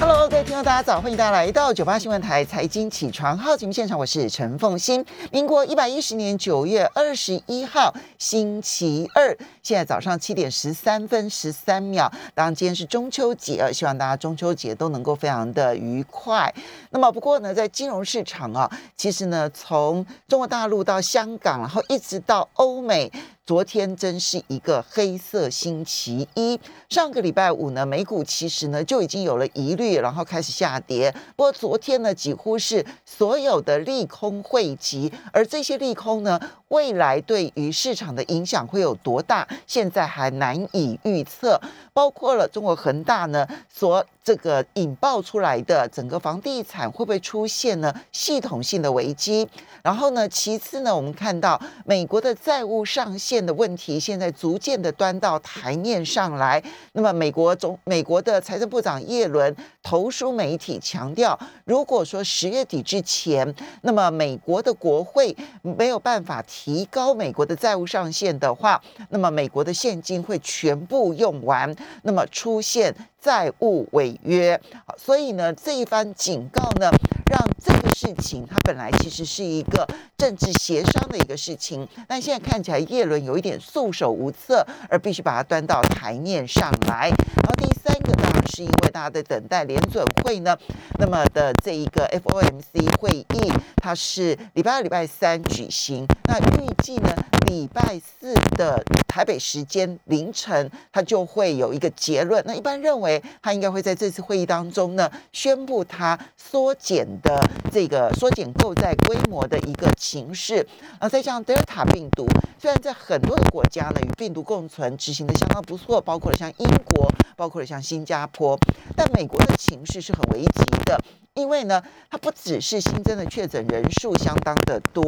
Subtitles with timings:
[0.00, 0.98] Hello，各位听众，大家早！
[0.98, 5.04] 欢迎大家来到九八新闻台财经起床号节目现场，我是陈凤欣。
[5.30, 12.10] 民国一百一十年九月二十一号，星期二，现在早上七点十三分十三秒。
[12.34, 16.50] 当然，今天是中秋节，希望大家中秋节都能够非常的愉快。
[16.88, 23.12] 那么，不过呢，在金融市场啊，其实呢，从中国大陆到香港，然后一直到欧美。
[23.50, 26.56] 昨天真是一个黑色星期一。
[26.88, 31.12] 上个礼拜五呢，美股其实呢就已经有了疑虑，然后开始下跌。
[31.34, 41.60] 不过昨天呢，几乎是所有的利空汇集，而这些利空呢，未来对于市场的影响会有多大，现在还难以预测。
[42.00, 49.46] 包括了中国恒大呢所这个引爆出来的整个房地产会不会出现呢系统性的危机？
[49.82, 56.62] 然后呢，其次呢，我们看到美国的债务上限的问题，现在逐渐的端到台面上来。
[56.92, 72.94] 那么，美国总美国的财政部长耶伦投书媒体强调，如果说十月底之前，那么美国的国会没有办法提高美国的债务上限的话，那么美国的现金会全部用完，那么出现。
[73.20, 76.90] 债务违约，好所以呢，这一番警告呢，
[77.30, 87.10] 让这个事情它本来其实是一个政治协商的一个事情，但现在看起来叶伦有一点束手无策，而必须把它端到台面上来。
[87.10, 88.14] 然后第三个
[88.48, 90.56] 是因为大家在等待联准会呢，
[90.98, 97.14] 那么的这一个 FOMC 会议，它是礼拜二、礼拜三举行，那预计呢，
[97.46, 102.42] 礼拜四的台北时间凌晨，它就会有一个结论。
[102.46, 103.22] 那一般认为。
[103.42, 110.66] 它应该会在这次会议当中呢，宣布它缩减的这个缩减购债规模的一个形势。
[110.98, 112.26] 啊，再加上德尔塔病毒，
[112.58, 118.58] 虽然在很多的国家呢与病毒共存执行的相当不错，包括了像英国，包括了像新加坡，
[118.96, 120.98] 但美国的情势是很危急的，
[121.34, 125.04] 因为呢，它不只是新增的确诊人数相当的多。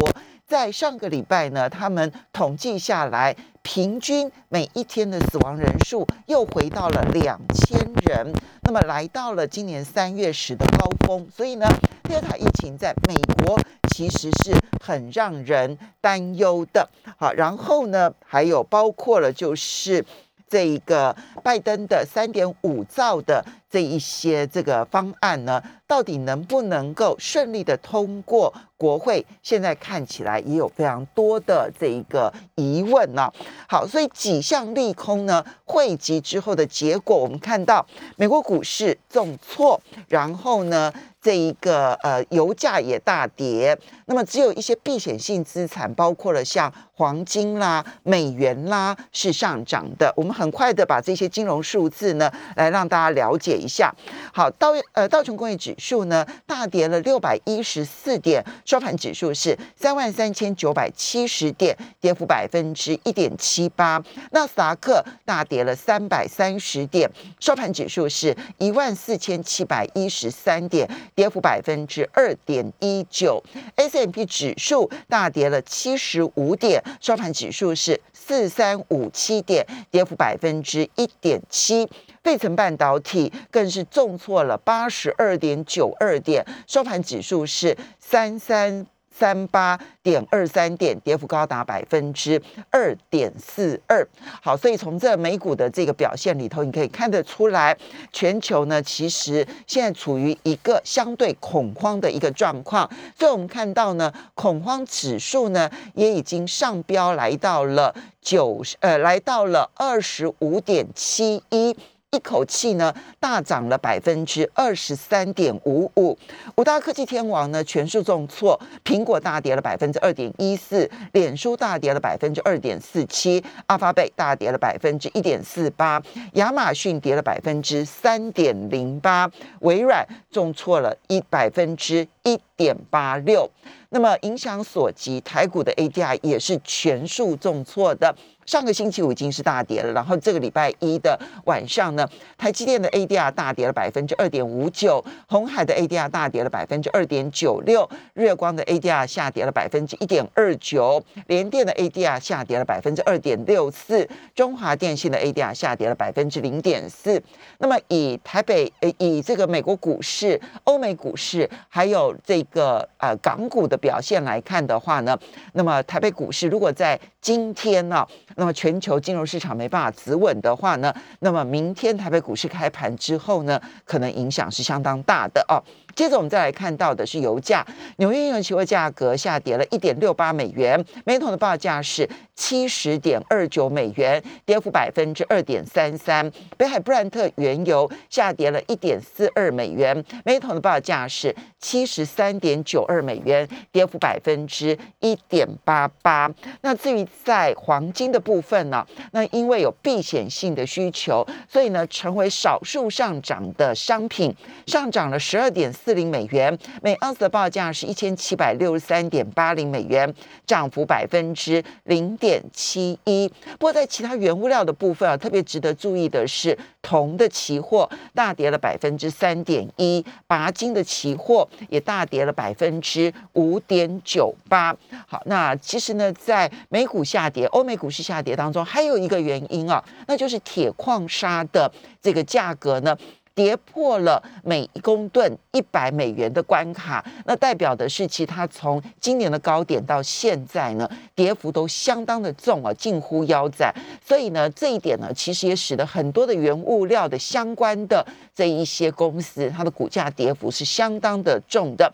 [0.47, 8.33] 在上个礼拜呢，他们统计下来，平均每一天的死亡人数又回到了两千人，
[8.63, 11.27] 那么来到了今年三月时的高峰。
[11.35, 11.67] 所以呢，
[12.03, 13.59] 第二塔疫情在美国
[13.95, 16.91] 其实是很让人担忧的。
[17.17, 20.05] 好，然后呢，还有包括了就是
[20.53, 28.53] 这一个拜登的三点五兆的这一些这个方案呢，到底能不能够顺利的通过？
[28.77, 33.33] 国会现在看起来也有非常多的这一个疑问呢。
[33.69, 37.87] 好，所以几项利空呢汇集之后的结果，我们看到
[38.17, 40.93] 美国股市重挫，然后呢
[41.23, 43.79] 这一个呃油价也大跌。
[44.07, 50.13] 那么只有一些避险性资产，包括了像黄金啦、美元啦是上涨的。
[50.17, 53.95] 我们很快的把这些金融数字呢来让大家了解一下。
[54.35, 58.45] 好，道呃道琼工业指数呢大跌了六百一十四点。
[58.65, 64.03] 收盘指数是三万三千九百七十点，跌幅百分之一点七八。
[64.33, 73.43] 纳斯达克大跌了三百三十点，收盘指数是一万四千七百一十三点，跌幅百分之二点一九。
[73.77, 81.89] S M P 指数大跌了七十五点，收盘指数是四三五七点，跌幅百分之一点七。
[82.23, 92.41] 费城半导体更是重挫了八十二点九二点，收盘指数是三三三八点二三点，跌幅高达百分之
[92.71, 94.07] 二点四二。
[94.41, 97.77] 好，所以从这美股的这个表现里头，你可以看得出来，
[98.13, 102.89] 全球呢其实现在处于一个相对恐慌的一个状况。
[103.19, 111.77] 所以我们看到呢，恐慌指数呢也已经上标来到了九呃，来到了二十五点七一。
[112.15, 116.19] 一口气呢大涨了百分之二十三点五五，
[116.57, 126.03] 五大科技天王呢全数重挫，苹果大跌了百分之二点一四，脸书大跌了百分之二点四七，阿发贝大跌了百分之一点四八，
[126.35, 129.31] 亚马逊跌了百分之三点零八，
[129.61, 133.51] 微软重挫了一百分之一点八六。
[133.91, 138.15] 那么影响所及，台股的 ADR 也是全数重挫的。
[138.47, 157.23] 上个星期五已经是大跌了，然后这个礼拜一的晚上呢，台积电的 ADR 大跌了百分之二点五九，红海的 ADR 大跌了百分之二点九六，日光的 ADR 下跌了百分之一点二九，联电的 ADR 下跌了百分之二点六四，中华电信的 ADR 下跌了百分之零点四。
[157.59, 165.19] 那么以台北呃以这个美国股市、欧美股市还有这个呃港股的表现来看的话呢，
[165.53, 168.07] 那么台北股市如果在今天呢，
[168.37, 175.63] 那么全球金融市场没办法止稳的话呢，那么明天台北股市开盘之后呢，可能影响是相当大的哦。
[175.95, 177.67] 接着我们再来看到的是油价，
[177.97, 186.31] 纽约原油期货价格下跌了一点六八美元，每桶的报价是七十点二九美元，跌幅百分之二点三三。
[186.57, 196.31] 北海布兰特原油下跌了一点四二美元，每桶的报价是七十三点九二美元，跌幅百分之一点八八。
[196.63, 204.35] 那至于在黄金的部分呢，那因为有避险性的需求，所以呢成为少数上涨的商品，
[204.67, 205.73] 上涨了十二点。
[205.85, 210.13] 四零美元每盎司的报价是一千七百六十三点八零美元，
[210.47, 213.29] 涨幅百分之零点七一。
[213.59, 224.77] 不过在其他原物料的部分啊，特别值得注意的是，铜的期货大跌了百分之三点一，钯金的期货也大跌了百分之五点九八。
[225.07, 231.71] 好，那其实呢，在美股下跌、欧美股市下跌当中，还有一个原因啊，那就是铁矿砂的
[232.01, 232.97] 这个价格呢。
[233.35, 243.75] 跌破了每一公吨一百美元的关卡，那代表的是其他从今年的高点到现在呢，跌幅都相当的重啊，近乎腰斩。
[244.05, 251.93] 所以呢，这一点呢，其实也使得很多的原物料的相关的这一些公司，它的股价跌幅是相当的重的。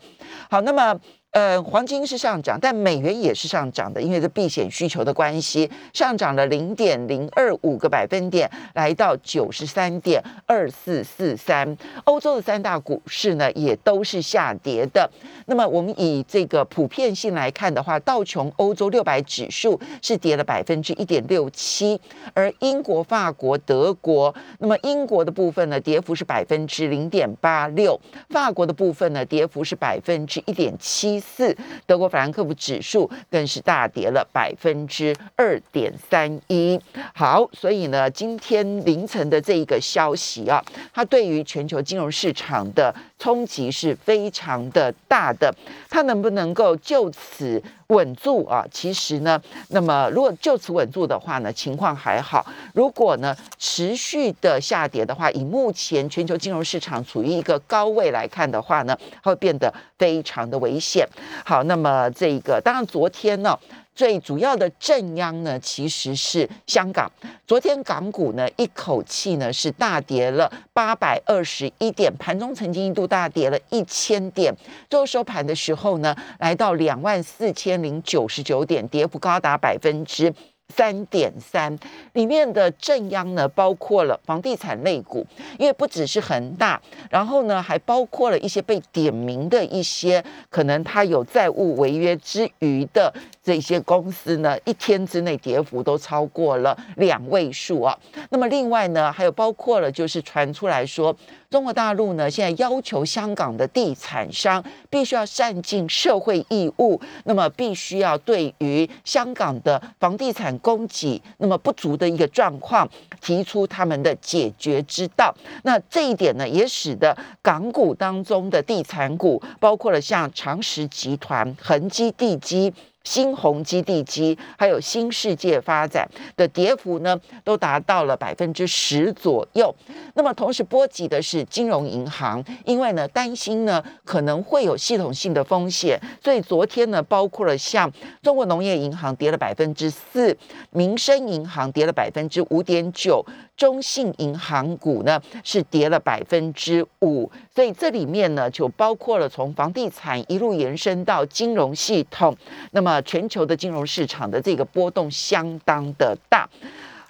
[0.49, 0.99] 好，那么。
[1.31, 11.77] 呃，黄金是上涨，但美元也是上涨的，因为这避险需求的关系，上涨了零点零二五个百分点，来到九十三点二四四三。
[12.05, 15.07] 欧洲的三大股市呢，也都是下跌的。
[15.45, 22.01] 那么我们以这个普遍性来看的话，道琼欧洲六百指数是跌了百分之一点六七，
[22.33, 27.95] 而英国、法国、德国，那么英国的部分呢，跌幅是百分之零点八六；
[28.29, 31.18] 法国的部分呢，跌幅是百分之一点七。
[31.19, 31.55] 四，
[31.85, 36.79] 德国法兰克福指数更是大跌了百分之二点三一。
[37.13, 40.63] 好，所以呢，今天凌晨的这一个消息啊，
[40.93, 45.53] 它对于全球金融市场的冲击是非常的大的。
[45.89, 48.65] 它能不能够就此稳住啊？
[48.71, 49.39] 其实呢，
[49.69, 52.43] 那么如果就此稳住的话呢，情况还好；
[52.73, 61.07] 如果呢持续的下跌的话，以目前全球金融市场处于一个高位来看的话呢，会变得非常的危险。
[61.43, 63.57] 好，那么这个当然，昨天呢，
[63.99, 67.11] 最主要的正央呢，其实是香港。
[67.45, 74.55] 昨天港股呢，一口气呢是大跌了八百二十一点，盘中曾经一度大跌了一千点，
[74.89, 80.33] 最后收盘的时候呢，来到两万四千零九十九点，跌幅高达百分之。
[80.75, 81.75] 三点三
[82.13, 85.25] 里面的正央呢，包括了房地产类股，
[85.57, 86.79] 因为不只是恒大，
[87.09, 93.11] 然后呢，还包括了一些被点名的一些可能他有债务违约之余的
[93.49, 97.97] 这些公司呢，一天之内跌幅都超过了两位数啊。
[98.29, 101.15] 那么另外呢，还有包括了就是传出来说。
[101.49, 112.87] 中国大陆呢，现在要求香港的地产商必须要善尽社会义务，那么必须要对于香港的房地产供给那么不足的一个状况，
[113.19, 115.33] 提出他们的解决之道。
[115.63, 122.71] 那这一点呢，也使得港股当中的地产股，包括了像长实集团、恒基地基。
[123.03, 129.73] 新鸿基地基还有新世界发展的跌幅呢，都达到了百分之十左右。
[130.13, 137.91] 那么同时波及的是金融银行，因为呢担心呢可能会有系统性的风险，所以昨天呢包括了像
[138.21, 140.37] 中国农业银行跌了百分之四，
[140.71, 143.25] 民生银行跌了百分之五点九。
[143.59, 152.33] 中信银行股呢是跌了百分之五，所以这里面呢就包括了从房地产一路延伸到金融系统，
[152.71, 156.49] 那么全球的金融市场的这个波动相当的大。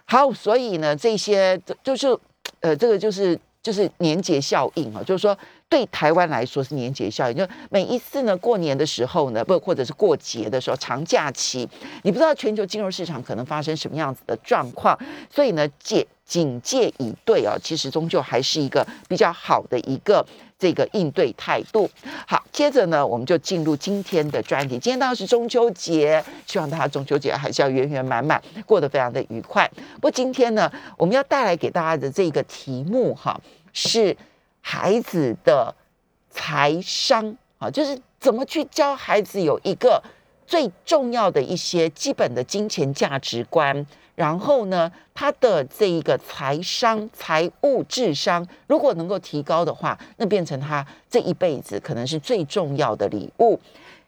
[0.06, 2.08] 好，所以呢这些就是
[2.62, 5.38] 呃这个就是就是年节效应啊，就是说。
[5.72, 11.70] 对台湾来说是年节效应，就每一次呢过年的时候呢，不或者是过节的时候长假期，
[12.02, 14.98] 你不知道全球金融市场可能发生什么样子的状况，
[15.32, 20.26] 所以呢戒警戒以对啊，其实终究还是一个比较好的一个
[20.60, 21.90] 这个应对态度。
[22.28, 24.78] 好，接着呢我们就进入今天的专题。
[24.78, 29.68] 今天当然是中秋节，希望大家中秋节还是要圆圆满满，过得非常的愉快。
[29.96, 33.42] 不过今天呢我们要带来给大家的这个题目哈
[33.74, 34.16] 是。
[34.62, 35.74] 孩子的
[36.30, 40.04] 财商啊，就是怎么去教孩子有一个
[40.46, 43.88] 最重要的一些基本的金钱价值观，
[44.20, 53.58] 然后呢，他的这一个财商、财务智商，如果能够提高的话，那变成他这一辈子可能是最重要的礼物。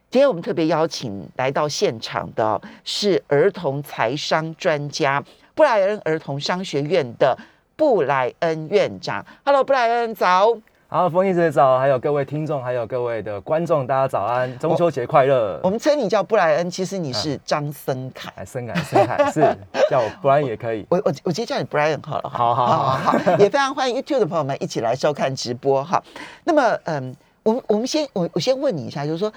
[0.10, 5.24] 今天我们特别邀请来到现场的是儿童财商专家
[5.56, 7.38] 布莱恩儿童商学院的
[7.78, 9.26] 布莱恩院长。
[9.46, 10.58] Hello，布莱恩早。
[10.94, 15.58] 好，冯一姐早，还有各位听众，还有各位的观众，大家早安，中秋节快乐。
[15.64, 19.40] 我们称你叫布莱恩，其实你是张森凯，森凯，森 凯是
[19.90, 20.86] 叫我布莱恩也可以。
[20.90, 22.30] 我我我直接叫你布莱恩好了。
[22.30, 26.04] 好好好好，也非常欢迎 YouTube 的朋友们一起来收看直播哈。
[26.44, 29.32] 那么，嗯，我们我们先我我先问你一下，就是说。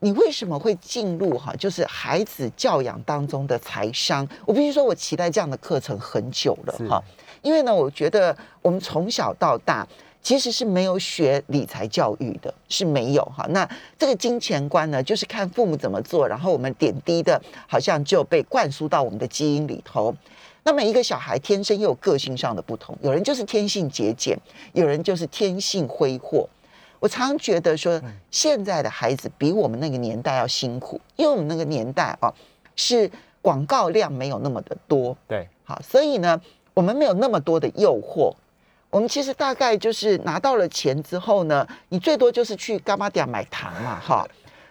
[0.00, 1.54] 你为什么会进入哈？
[1.58, 7.02] 就是孩子教养当中的财商，我必须说，我期待这样的课程很久了哈。
[7.40, 9.84] 因为呢，我觉得我们从小到大
[10.26, 13.46] 其实是没有学理财教育的，是没有哈。
[13.50, 20.12] 那这个金钱观呢，就是看父母怎么做，然后我们点滴的，好像就被灌输到我们的基因里头。
[20.64, 24.36] 那每一个小孩天生又有个性上的不同，有人就是天性节俭，
[24.72, 26.48] 有人就是天性挥霍。
[26.98, 28.02] 我常觉得说，
[28.32, 32.34] 现在的孩子比我们那个年代要辛苦，因为我们那个年代啊，
[32.74, 33.08] 是
[33.40, 36.40] 广告量没有那么的多，对，好，所以呢，
[36.74, 38.34] 我们没有那么多的诱惑。
[38.96, 44.26] 我们其实大概就是拿到了钱之后呢，你最多就是去干妈店买糖嘛，哈，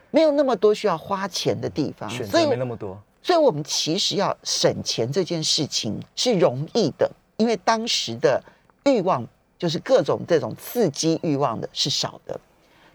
[0.10, 8.44] 没有那么多需要花钱的地方，选择没那么多，所以我们其实要省钱这件事情是容易的，因为当时的
[8.86, 9.24] 欲望。
[9.58, 12.38] 就是各种这种刺激欲望的是少的，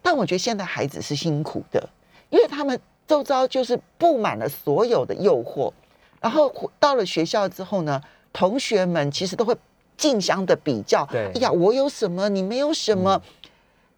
[0.03, 1.89] 但我觉得现在孩子是辛苦的，
[2.29, 5.73] 因为他们周遭就是布满了所有的诱惑，
[6.21, 9.57] 然后到了学校之后呢，同学们其实都会
[10.01, 13.21] 竞相的比较，对，哎呀，我有什么，你没有什么，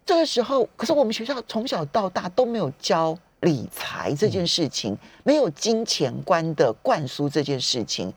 [0.04, 8.12] 这个时候，可是我们学校从小到大都没有教理财这件事情，没有金钱观的灌输这件事情，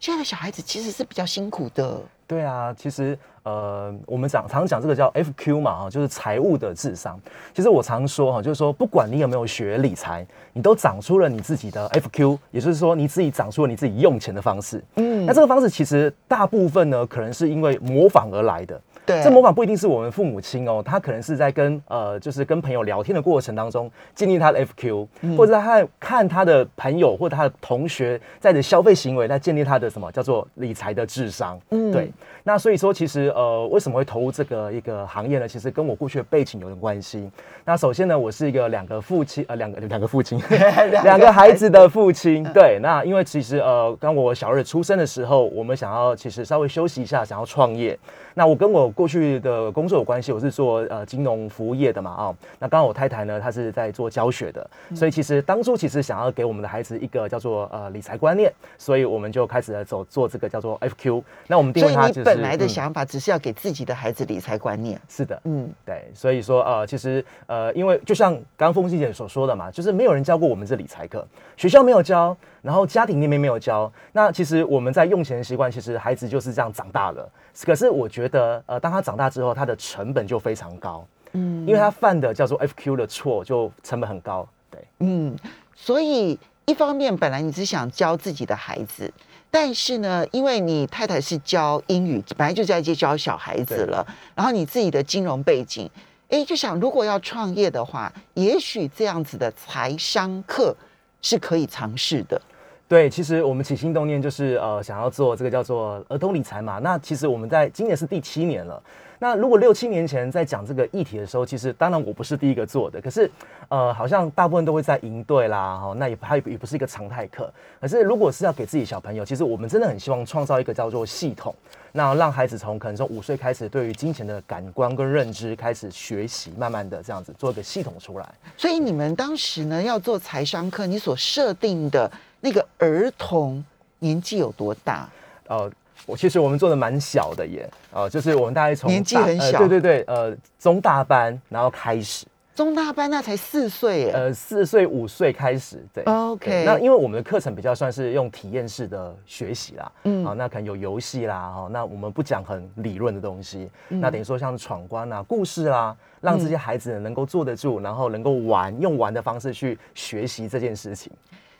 [0.00, 2.02] 现在的小孩子其实是比较辛苦的。
[2.26, 3.16] 对啊，其实
[3.48, 7.18] 呃，我们讲常讲这个叫 FQ 嘛，哈，就是财务的智商。
[7.54, 14.84] 其实我常说哈，就是说不管你有没有学理财，你都长出了你自己的 FQ，也就是说你自己长出了你自己用钱的方式。
[14.96, 18.78] 嗯，那这个方式其实大部分呢，可能是因为模仿而来的。
[19.22, 31.58] 这模仿不一定是我们父母亲哦，他可能是在跟呃，就是跟朋友聊天的过程当中建立他的 FQ，或者他看他的朋友或者他的同学在的消费行为，来建立他的什么叫做理财的智商。
[31.70, 32.10] 嗯，对。
[32.44, 35.46] 那所以说，其实呃，为什么会投入这个一个行业呢？
[35.46, 37.30] 其实跟我过去的背景有点关系。
[37.64, 40.40] 那首先呢，我是一个两个父亲，呃，两个两个父亲，
[41.04, 42.42] 两个孩子的父亲。
[42.54, 47.98] 对，那因为其实呃，当我小儿子出生的时候，我们想要其实稍微休息一下，想要创业。
[48.32, 52.34] 那我跟我过去的工作有关系，我是做呃金融服务业的嘛啊。
[52.58, 61.22] 那刚刚我太太呢，她是在做教学的，所以其实当初其实想要给我们的孩子一个叫做呃理财观念，所以我们就开始了走做这个叫做 FQ。
[61.46, 65.00] 那我们定位它就是本来的想法，只是要给自己的孩子理财观念。
[65.08, 66.10] 是的，嗯，对。
[66.12, 71.24] 所以说呃，其实呃，因为就像刚刚凤欣姐所说的嘛，就是没有人教过我们这理财课，
[71.56, 72.36] 学校没有教。
[72.62, 77.30] 然后家庭那边没有教，那其实我们在用钱的习惯，其实孩子就是这样长大了。
[77.64, 85.36] 可是我觉得，呃，当他长大之后，他的成本就非常高，嗯，因为他犯的叫做 FQ 的错，就成本很高，对，嗯。
[85.74, 89.12] 所以一方面，本来你只想教自己的孩子，
[89.50, 95.88] 但是呢，因为你太太是教英语，本来就在接教小孩子了，然后你自己的金融背景，
[96.30, 100.76] 哎，就想如果要创业的话，也许这样子的财商课。
[101.22, 102.40] 是可以尝试的，
[102.88, 106.78] 对，其实我们起心动念就是呃，想要做这个叫做儿童理财嘛。
[106.78, 108.82] 那其实我们在今年是第七年了。
[109.20, 113.30] 那如果六七年前在讲这个议题的时候，其实当然我不是第一个做的，可是
[113.68, 117.52] 呃，好像大部分都会在营队啦，哈，那也还也不是一个常态课。
[117.80, 121.54] 可是如果是要给自己小朋友，其实我们真的很希望创造一个叫做系统，
[121.92, 128.34] 那让孩子从可能从五岁开始，对于金钱的感官跟认知开始学习，慢慢的这样子做一个系统出来。
[128.56, 132.08] 所以你们当时呢要做财商课，你所设定的
[132.40, 133.64] 那个儿童
[133.98, 135.08] 年纪有多大？
[135.46, 135.70] 呃。
[136.06, 146.64] 我其实我们做的蛮小的耶，呃，就是我们大概从年纪很小，对对对，呃，中大班然后开始，中大班那才四岁，呃，四岁五岁开始，对，OK。
[146.64, 161.12] 那因为我们的课程比较算是用体验式的学习啦，嗯，好，那可能有游戏啦，哈，那我们不讲很理论的东西，那等于说像闯关啊、故事啦，让这些孩子能够坐得住，然后能够玩，用玩的方式去学习这件事情。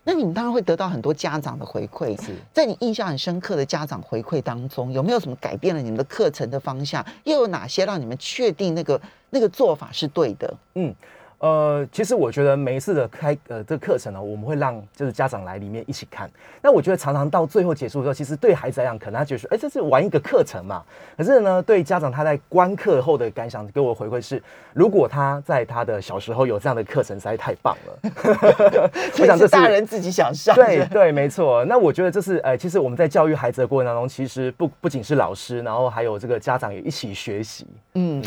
[0.09, 2.19] 那你们当然会得到很多家长的回馈。
[2.50, 7.05] 在你印象很深刻的家长回馈当中，有没有什么改变了你们的课程的方向？
[7.25, 8.99] 又有哪些让你们确定那个
[9.29, 10.57] 那个做法是对的？
[10.77, 10.95] 嗯，
[11.38, 16.28] 呃，其实我觉得每一次的开呃这个课程呢，我们会让就是家长来里面一起看。
[16.61, 20.83] 那我觉得常常到最后结束的时候，其实对孩子来讲，可能他觉得说，哎，这是玩一个课程嘛。
[21.16, 24.42] 可是呢，对家长他在观课后的感想给我回馈是，
[24.73, 28.90] 如果他在他的小时候有这样的课程，实在太棒了。
[29.21, 30.57] 我想这是大人自己想上。
[30.57, 31.64] 对对，没错。
[31.66, 37.64] 那我觉得这是呃，其实我们在教育孩子的过程当中，其实不不仅是老师，然后还有这个家长也一起学习。
[37.95, 38.21] 嗯。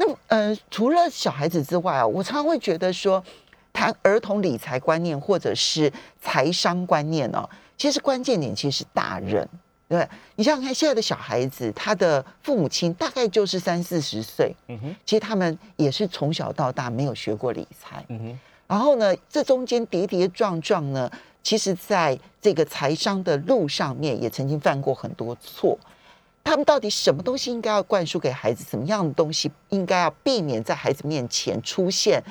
[0.00, 3.22] 那呃，除了小孩子之外啊，我常常会觉得说，
[3.72, 9.46] 谈儿童理财观念或者是财商观念哦，其实关键点其实是大人。
[9.88, 18.38] 对，你想想看，现在的小孩子，他的父母亲大概就是三四十岁，嗯哼，其实他们也是从小到大没有学过理财，嗯哼，
[18.68, 21.10] 然后呢，这中间跌跌撞撞呢，
[21.42, 25.76] 其实在这个财商的路上面也曾经犯过很多错。
[26.48, 28.64] 他们到底什么东西应该要灌输给孩子？
[28.64, 32.22] 什么样的东西应该要避免在孩子面前出现？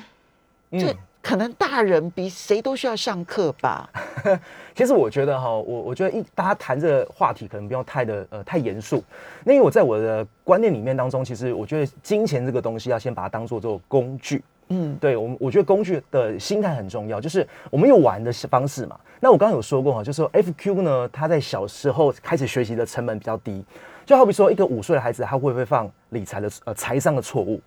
[0.72, 3.88] 这可能大人比谁都需要上课吧。
[4.74, 9.04] 其实我觉得哈，我我觉得一大家谈这个话题可能不要太的呃太严肃。
[9.44, 14.42] 那因为我在我的观念里面当中，其实我觉得金钱这个东西要先把它当做做工具。
[14.70, 18.98] 嗯，对我我觉得工具的心态很重要，就是我们有玩的方式嘛。
[19.20, 23.64] 那我刚刚有说过哈，就是说 FQ 呢，他在小时候开始学习的成本比较低。
[24.08, 27.60] 就好比说，一个五岁的孩子，他会不会犯理财的呃财商的错误？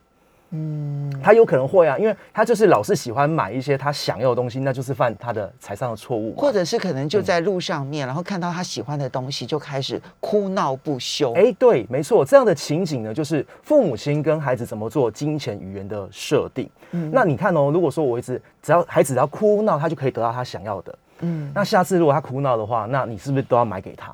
[0.49, 6.33] 嗯，他有可能会啊，因为他就是老是喜欢买一些他想要的东西，那就是犯他的财商的错误。
[6.35, 11.31] 或者是可能就在路上面，然后看到他喜欢的东西，就开始哭闹不休。
[11.33, 16.67] 哎，对，没错，这样的情景呢，就是父母亲跟孩子怎么做金钱语言的设定。
[16.89, 20.97] 嗯，那你看哦，如果说我一直只要孩子只要哭闹，他就可以得到他想要的。
[21.19, 24.11] 嗯，那下次如果他哭闹的话，那你是不是都要买给他？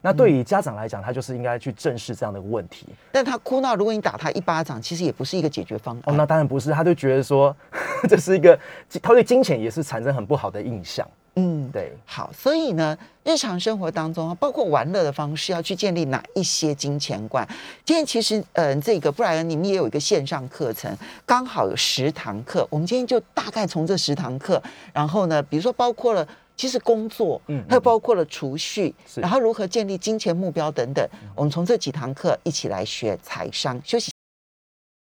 [0.00, 2.86] 那对于家长来讲，他就是应该去正视这样的问题。
[3.10, 6.02] 但他哭闹，如果你打他一巴掌，其实也不是一个解决方案。
[6.06, 7.54] 哦，那当然不是，他就觉得说
[8.08, 8.58] 这是一个，
[9.02, 11.06] 他对金钱也是产生很不好的印象。
[11.34, 11.92] 嗯，对。
[12.04, 17.46] 好，所以呢，日常生活当中，包括玩乐的方式，要去建立哪一些金钱观？
[17.84, 22.66] 今天其实，嗯，这个布莱恩，你们也有一个线上课程，刚好有十堂课。
[22.70, 24.62] 我们今天就大概从这十堂课，
[24.92, 26.26] 然后呢，比如说包括了。
[26.58, 33.80] 其实工作，嗯，还有包括了储蓄，然后如何建立金钱目标等等，我们从这几堂课一起来学财商。
[33.84, 34.10] 休息，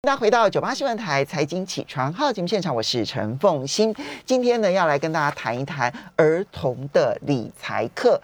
[0.03, 8.21] 大家回到九八新闻台财经起床号节目现场，我是陈凤欣，今天呢要来跟大家谈一谈儿童的理财课。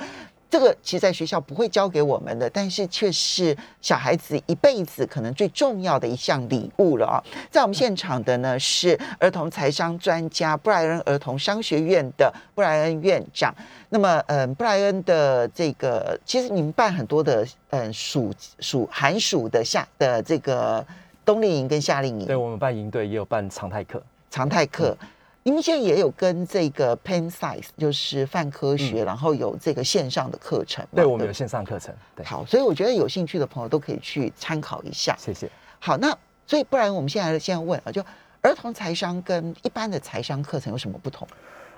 [0.50, 7.24] 这个其实在学校不会教给我们的，但是却是小孩子一辈子可能最重要的一项礼物了啊！
[7.52, 13.54] 在我们现场的呢是儿童财商专家布莱恩儿童商学院的布莱恩院长。
[13.90, 20.86] 那么，嗯，布莱恩的这个，其实你们办很多的，嗯，暑暑寒暑的夏的这个
[21.26, 24.98] 冬令营跟夏令营，对我们办营队也有办常态课，常态课。
[25.48, 30.86] 你们现在也有跟这个 Pen Size，就是泛科学，然后有这个线上的课程。
[30.94, 31.96] 对，我们有线上课程。
[32.14, 35.16] 对，好，所以我觉得有兴趣的朋友都可以去参考一下。
[35.18, 35.50] 谢谢。
[35.80, 36.14] 好，那
[36.46, 38.04] 所以不然我们现在先问啊，就
[38.42, 41.26] 儿童财商跟一般的财商课程有什么不同？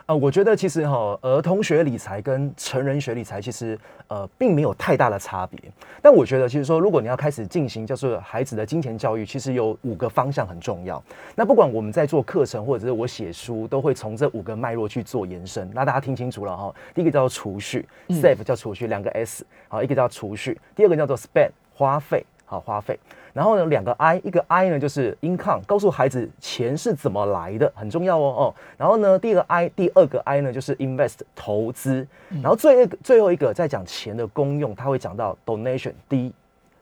[0.10, 5.60] 啊，我觉得其实哈，儿童学理财跟成人学理财其实呃并没有太大的差别。
[6.02, 11.00] 但我觉得其实说，如果你要开始进行就是孩子的金钱教育，其实有五个方向很重要。
[11.36, 15.69] 那不管我们在做课程或者是我写书，都会从这五个脉络去做延伸。
[15.76, 23.00] 那大家听清楚了哈，第一个叫做储蓄，save 叫储蓄，两个 s，好，一个叫储蓄，第二个叫做 spend 花费，好花费。
[23.34, 28.56] 然后呢，两个 I，一个 I 呢就是 income，告诉孩子钱是怎么来的，很重要哦哦。
[28.78, 32.08] 然后呢，第二个 I，第二个 I 呢就是 invest 投资。
[32.30, 36.32] 然后最最后一个在讲钱的功用，他会讲到 donation，D，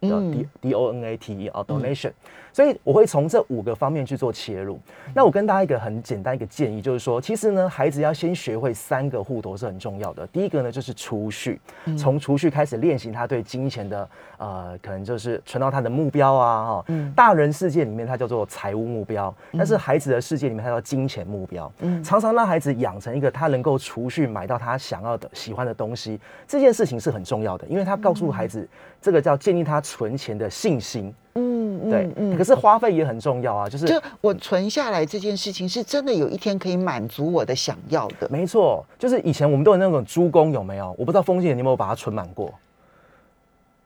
[0.02, 2.12] 叫 D D O N A T E 啊，donation。
[2.54, 4.80] 所以我会从这五个方面去做切入。
[5.14, 10.26] 那我跟大家一个很简单一个建议，就是说，其实呢，孩子要先学会三个户头是很重要的。
[10.28, 11.62] 第一个呢，就是储蓄，
[11.96, 16.86] 从储蓄开始练习他对金钱的呃，可能就是存到他的目标啊，哈。
[17.16, 21.72] 大人世界里面它叫做财务目标，但是孩子的世界里面它叫金钱目标。
[21.82, 28.68] 嗯，常常让孩子养成一个他能够储蓄买到他想要的、喜欢的东西，这件事情是很重要的，因为他告诉孩子，
[29.02, 31.14] 这个叫建立他存钱的信心。
[31.36, 38.28] 嗯，对，嗯，可是花费也很重要啊，就是就我存下来这件事情，是真的有一天可以满足我的想要的。
[38.30, 40.96] 没错，就是以前我们都有那种猪公，有没有？
[40.98, 42.52] 我不知道风姐你有没有把它存满过？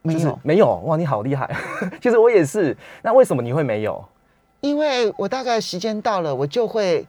[0.03, 0.75] 没有，没有。
[0.85, 1.53] 哇，你好厉害！
[2.01, 2.75] 其实我也是。
[3.03, 4.03] 那为什么你会没有？
[4.61, 7.05] 因为我大概时间到了，我就会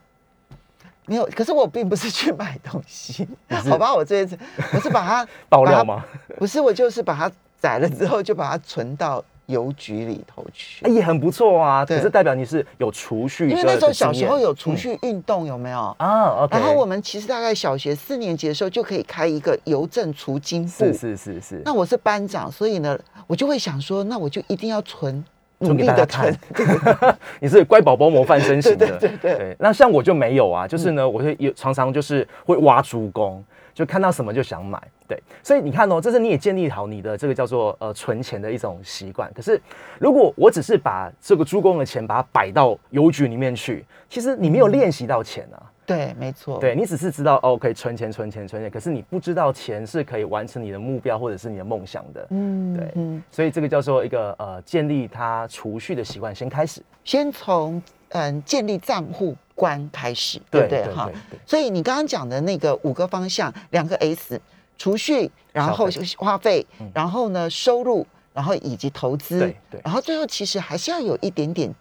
[1.06, 1.24] 没有。
[1.34, 3.94] 可是我并不是去买东西，好吧？
[3.94, 4.36] 我这一次
[4.74, 6.04] 我是把它 爆料吗？
[6.36, 7.30] 不是，我就是把它
[7.62, 9.24] 宰了之后就把它存到。
[9.46, 11.84] 邮局里头去哎，，也很不错啊。
[11.84, 15.94] 对可是代表你是有储蓄，因为那时候小时候有储蓄运动，有没有？
[15.98, 16.48] 啊。
[16.48, 25.22] 然后我们其实大概小学四年级的时候就可以开一个邮政储金部是，是是是，那我是班长，所以呢，我就会想说，那我就一定要存，
[25.58, 26.34] 努力的存。
[27.40, 33.44] 你是乖宝宝模范生型的，对对对对那像我就没有啊，就是呢，我会有常常就是会挖猪工，
[33.74, 34.80] 就看到什么就想买，
[35.12, 39.30] 对，所以你看哦，这是你也建立好你的这个叫做呃存钱的一种习惯。
[39.34, 39.60] 可是
[39.98, 45.60] 如果我只是把这个猪公的钱把它摆到邮局里面去，其实你没有练习到钱啊。
[45.84, 46.58] 对，没错。
[46.58, 52.26] 对你只是知道哦，可以存钱、存钱、存钱，可是你不知道钱是可以完成你的目标或者是你的梦想的。
[52.30, 56.80] 嗯对嗯，所以这个叫做一个呃建立他储蓄的习惯，先开始。
[57.04, 60.84] 先从嗯建立账户观开始，对不对？
[60.94, 61.10] 哈
[61.44, 64.40] 所以你刚刚讲的那个五个方向，两个 S，
[64.82, 69.38] 储蓄，然后消花费嗯，然后呢收入，然后以及投资。
[69.38, 69.80] 对，对。
[69.84, 71.72] 然后最后其实还是要有一点点，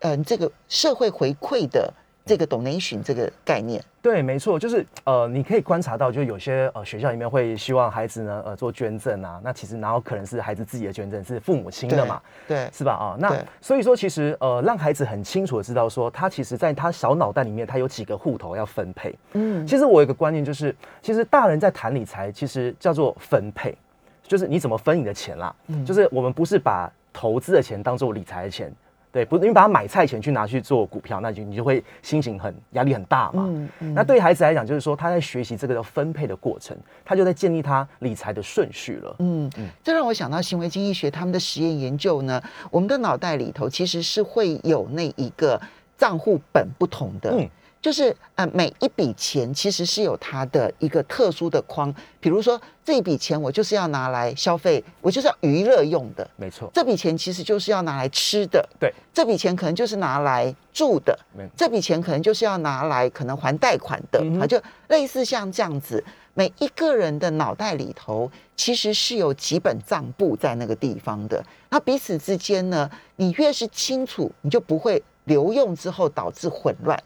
[0.00, 1.92] 嗯，这个社会回馈的
[2.24, 3.82] 这个 donation 这个概念。
[4.00, 12.92] 对，没错，就是呃，你可以观察到，就有些呃学校里面会希望孩子呢呃做捐赠啊，那其实然后可能是孩子自己的捐赠，是父母亲的嘛，对，是吧？
[12.94, 19.14] 啊，那所以说其实呃让孩子很清楚的知道说，他其实在他小脑袋里面，他有几个户头要分配。
[19.34, 23.72] 嗯，其实我有一个观念就是，其实大人在谈理财，其实叫做分配，
[24.24, 25.54] 就是你怎么分你的钱啦。
[25.68, 28.72] 嗯就是我们不是把投资的钱当做理财的钱，
[29.12, 33.44] 对，不是你把他买菜钱去拿去做股票，那就你就会心情很压力很大嘛。
[33.46, 39.16] 嗯嗯那对于孩子来讲，就是说他在学习这个叫分配的过程，他就在建立他理财的顺序了。
[39.18, 39.50] 嗯，
[39.84, 45.60] 这让我想到行为经济学他们的实验研究呢，我们的脑袋里头其实是会有那一个
[45.98, 47.34] 账户本不同的。
[47.36, 47.46] 嗯
[47.82, 66.02] 就是呃，每一笔钱其实是有它的一个特殊的框，比如说这一笔钱我就是要拿来消费，我就是要娱乐用的；没错，这笔钱其实就是要拿来吃的；对，这笔钱可能就是拿来住的；没这笔钱可能就是要拿来可能还贷款的，啊，就类似像这样子。
[66.34, 76.96] 每一个人的脑袋里头其实是有几本账簿在那个地方的，那彼此之间呢，你越是清楚，你就不会留用之后导致混乱。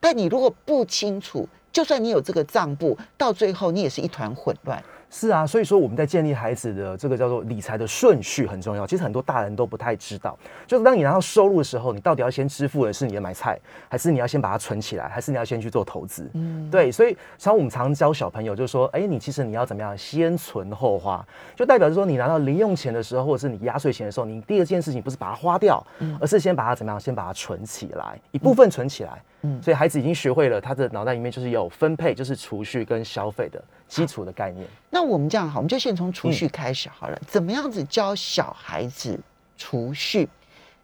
[0.00, 4.82] 但你如果不清楚，就算你有这个账簿，到最后你也是一团混乱。
[5.12, 8.86] 是啊，所以说我们在建立孩子的这个叫做理财的顺序很重要。
[8.86, 13.58] 其实很多大人都不太知道，就是当你拿到收入的时候，你到底要先支付的是你的买菜，
[13.88, 16.30] 还是你要先把它存起来，还是你要先去做投资？
[16.34, 16.92] 嗯，对。
[16.92, 25.84] 所以像我们常教小朋友，就是说，哎，你其实你要怎么样，先存后花，就代表着说，你拿到零用钱的时候，或者是你压岁钱的时候，你第二件事情不是把它花掉，
[26.20, 29.10] 而是先把它怎么样，先把它存起来，一部分存起来。
[29.10, 29.24] 嗯，
[29.62, 34.66] 所以孩子已经学会了，他的脑袋里面就是有分配，就是储蓄跟消费的基础的概念。
[34.90, 37.18] 那我们这样好，我们就先从储嗯蓄开始好了。
[37.26, 39.18] 怎么样子教小孩子
[39.56, 40.28] 储蓄？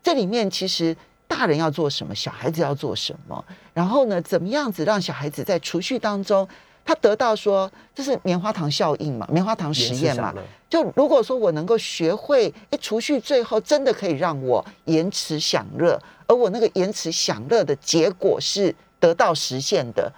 [0.03, 0.97] 这里面其实
[1.29, 3.45] 大人要做什么，小孩子要做什么？
[3.75, 6.49] 然后呢，怎么样子让小孩子在储蓄当中，
[6.87, 10.33] 他得到说这是棉花糖效应嘛，棉花糖实验嘛。
[10.71, 20.11] 就如果说我能够学会，哎，储蓄最后真的可以让我延迟享乐，而我那个延迟享乐的结果是得到实现的，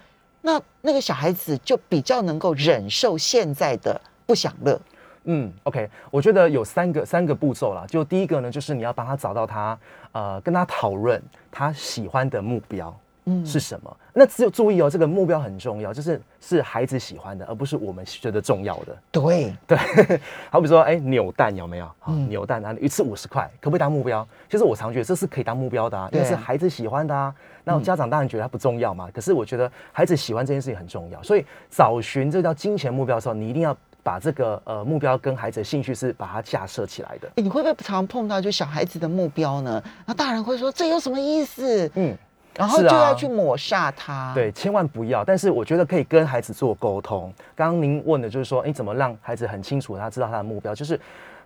[0.42, 4.78] 那那个小孩子就比较能够忍受现在的不享乐。
[5.24, 7.85] 嗯，OK，我觉得有三个三个步骤啦。
[7.87, 9.78] 就第一个呢，就是你要帮他找到他
[10.12, 12.94] 呃，跟他讨论他喜欢的目标。
[13.28, 13.96] 嗯是什么？
[14.14, 18.96] 那只有注意哦，这个目标很重要，就是是孩子喜欢的，而不是我们觉得重要的。
[19.12, 19.78] 对，对，
[20.50, 21.86] 好比说，哎、扭蛋有没有？
[21.98, 24.26] 好，嗯扭蛋啊，一次五十块，可不可以当目标？
[24.50, 27.34] 其实我常觉得这是可以当目标的啊，因为是孩子喜欢的啊。
[27.64, 37.28] 那家长当然觉得它不重要嘛，可是我觉得孩子喜欢这件事情很重要，所以找寻这叫金钱目标的时候，你一定要把这个呃目标跟孩子的兴趣是把它架设起来的。
[37.34, 39.82] 诶你会不会常碰到就小孩子的目标呢？
[40.06, 41.90] 那大人会说这有什么意思？
[41.94, 42.16] 嗯，
[42.58, 44.32] 然后就要去抹杀他。
[44.34, 45.24] 对，千万不要。
[45.24, 47.32] 但是我觉得可以跟孩子做沟通。
[47.54, 50.96] 刚刚您问的就是说，你怎么让孩子很清楚，他知道他的目标，就是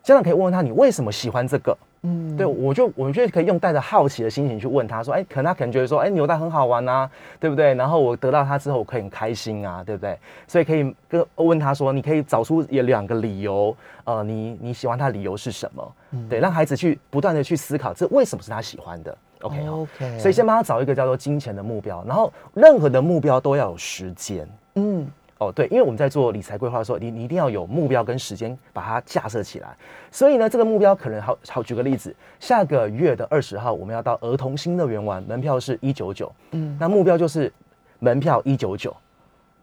[0.02, 1.76] 家长可以问问他，你为什么喜欢这个？
[2.04, 7.74] 嗯，对，我就我觉得可以用带着好奇的心情去问他说，哎，可能他可能觉得说，哎，扭蛋很好玩啊，对不对？
[7.74, 10.18] 然后我得到它之后，我可以很开心啊，对不对？
[10.48, 15.92] 所以可以跟问他说，你可以找出有两个理由，呃，你你喜欢他的理由是什么？
[16.28, 24.48] 对，让孩子去不断的去思考，这为什么是他喜欢的？OK 好 OK 所以先帮他找一个叫做金钱的目标，然后任何的目标都要有时间。
[24.74, 25.06] 嗯，
[25.38, 29.76] 哦，对，因为我们在做理财规划的时候，你你一定要有目标跟时间把它架设起来。
[30.10, 37.52] 所以呢，这个目标可能好好举个例子，下个月的二十号我们要到儿童新乐园玩，门票是一九九，嗯嗯，那目标就是
[37.98, 38.96] 门票一九九。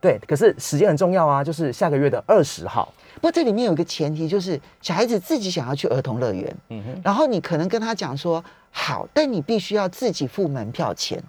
[0.02, 2.88] 对，可是时间很重要啊，就是下个月的二十号。
[3.16, 11.22] 不过这里面有一个前提，就是小孩子自己想要去儿童乐园，嗯哼，然后你可能跟他讲说好，但你必须要自己付门票钱。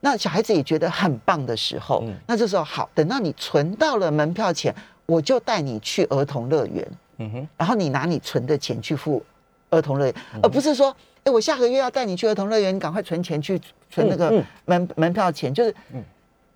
[0.00, 2.14] 那小孩子也觉得很棒的时候，嗯。
[2.26, 4.74] 那这时候好，等到你存到了门票钱，
[5.06, 6.86] 我就带你去儿童乐园，
[7.18, 9.22] 嗯哼，然后你拿你存的钱去付
[9.70, 10.94] 儿童乐园，而不是说，
[11.24, 16.02] 哎，我下个月要带你去儿童乐园，你赶快存钱去存那个门、门票钱，就是嗯。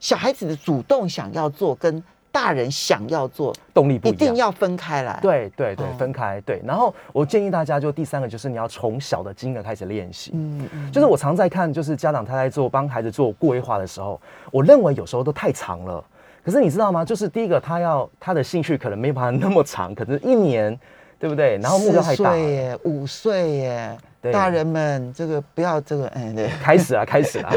[0.00, 2.02] 小孩子的主动想要做跟
[2.34, 4.16] 大人想要做，动力不一样。
[4.16, 6.60] 一定要分开来。，对对对哦，分开对。
[6.66, 10.32] 然后我建议大家，就第三个就是你要从小的金额开始练习。
[10.34, 14.20] 嗯嗯，就是我常在看，就是家长他在做帮孩子做规划的时候，
[14.50, 16.04] 我认为有时候都太长了。
[16.44, 17.04] 可是你知道吗？
[17.04, 20.76] 就是第一个，他要他的兴趣可能没办法那么长，可能一年，
[21.24, 21.56] 对不对？
[21.56, 27.50] 然后目标太四大，岁耶，五岁耶，对大人们这个不要这个，哎，对，开始啊， 开始啊。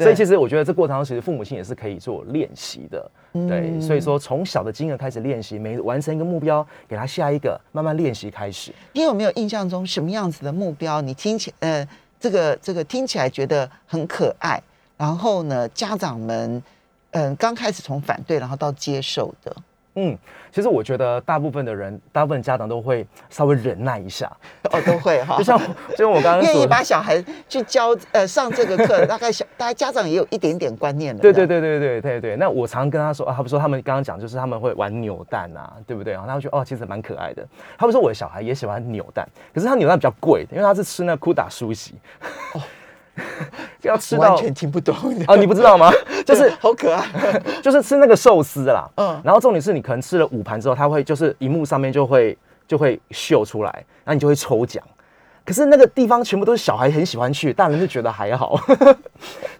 [0.00, 3.08] 所以其实我觉得这过程中，其实父母亲也是可以做练习的。
[3.32, 8.72] 对，嗯所以说从小的金额开始练习，每完成一个目标，给他下一个，慢慢练习开始。
[8.92, 11.00] 你有没有印象中什么样子的目标？
[11.00, 11.86] 你听起呃，
[12.18, 14.60] 这个这个听起来觉得很可爱，
[14.96, 16.60] 然后呢，家长们
[17.12, 19.54] 嗯、刚开始从反对，然后到接受的，
[19.96, 20.16] 嗯，
[20.52, 24.30] 其实我觉得大部分的人，大部分家长都会稍微忍耐一下，
[24.70, 25.44] 哦，都会哈 就。
[25.44, 25.58] 像
[25.90, 31.20] 就像我刚刚愿意，把小孩去教呃上这个课， 大概小大概家长也有一点点观念了。
[31.20, 32.36] 对对对对对对对。
[32.36, 36.12] 那我常跟他说啊，他们说他们刚刚讲就是他们会玩扭蛋啊，对不对？
[36.12, 37.46] 然后他们觉得哦，其实蛮可爱的。
[37.78, 41.94] 他们说我的小孩也喜欢扭蛋，可是他扭蛋比较贵，因为他是吃那库达苏西。
[42.52, 42.60] 哦，
[43.82, 45.90] 要吃到完全听不懂的哦，你不知道吗？
[46.26, 47.04] 就是好可爱。
[47.62, 53.70] 就是吃那个寿司啦，嗯嗯，然后重点是你可能吃了五盘之后，它会就是荧幕上面就会就会秀出来，
[54.04, 54.82] 然后你就会抽奖。
[55.44, 58.58] 可是那个地方全部都是小孩很喜欢去，大人就觉得还好。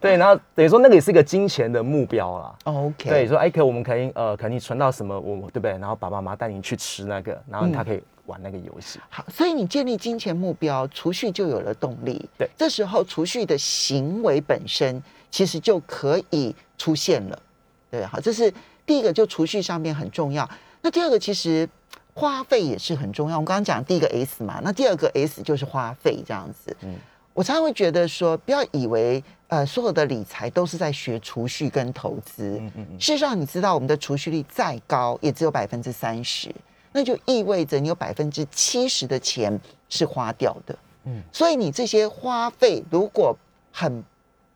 [0.00, 2.52] 对，然后等于说那个也是一个金钱的目标啦。
[2.64, 5.70] OK，对，说哎，可我们可以呃，可能你存到什么，我对不对？
[5.78, 9.00] 然后爸爸妈妈带你去吃那个，然后他可以玩那个游戏。
[9.08, 12.28] 好，所以你建立金钱目标，储蓄就有了动力。
[12.38, 17.42] 对这时候储蓄的行为本身其实就可以出现了。
[17.90, 18.52] 对，好，这是
[18.84, 20.48] 第一个，就储蓄上面很重要。
[20.82, 21.68] 那第二个，其实
[22.14, 23.36] 花费也是很重要。
[23.36, 26.76] 我们刚刚讲第一个 S 嘛，那第二个 S 就是花费这样子。
[26.82, 26.94] 嗯
[27.36, 32.56] 我常常会觉得说，不要以为呃所有的理财都是在学储蓄跟投资。
[32.58, 36.50] 嗯嗯嗯，事实上，你知道我们的储蓄率再高，也只有百分之三十，
[36.96, 40.74] 那就意味着你有百分之七十的钱是花掉的。
[41.04, 43.36] 嗯嗯，所以你这些花费如果
[43.70, 44.02] 很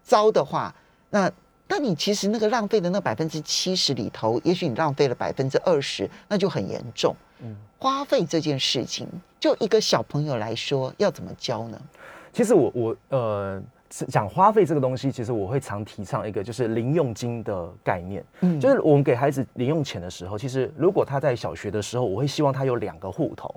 [0.02, 0.74] 糟的话，
[1.10, 1.30] 那
[1.68, 7.14] 那你其实那个浪费的那百分之七十里头，也许你浪费了百分之二十，那就很严重。
[7.40, 9.06] 嗯嗯，花费这件事情，
[9.38, 11.80] 就一个小朋友来说，要怎么教呢？
[12.32, 18.24] 其实我我呃是讲花费这个东西，其实我会常提倡一个就是零用金的概念。
[18.40, 23.52] 嗯就是我们给孩子零用钱的时候，其实如果他在小学的时候，我会希望他有两个户头。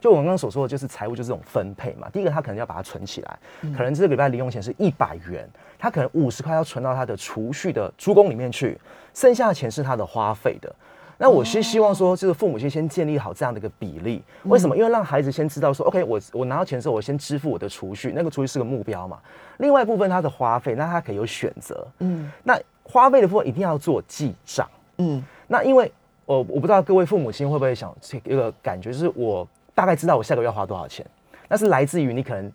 [0.00, 2.08] 就我们刚刚所说的，就是财务就是这种分配嘛。
[2.10, 3.38] 第一个，他可能要把它存起来，
[3.76, 8.78] 可能这个礼拜零用钱是一百元，他可能五十块要存到他的储蓄的珠公里面去，
[9.12, 10.72] 剩下的钱是他的花费的。
[11.20, 14.22] 那我是希望说，就是父母亲先建立好这样的一个比例。
[14.44, 14.76] 为什么？
[14.76, 19.18] 因为让孩子先知道说，OK，我我拿到钱之后，我先支付我的储蓄，那个储蓄是个目标嘛。
[19.56, 21.84] 另外一部分他的花费，那他可以有选择。
[21.98, 24.68] 嗯那花费的部分一定要做记账。
[24.98, 25.90] 嗯那因为
[26.24, 31.04] 我我不知道各位父母亲会不会想这个感觉，就是我大概知道我下个月要花多少钱，
[31.48, 32.52] 那是来自于你可能